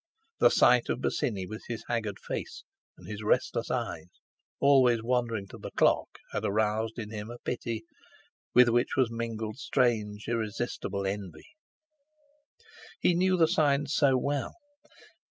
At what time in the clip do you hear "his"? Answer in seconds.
1.67-1.85, 3.07-3.21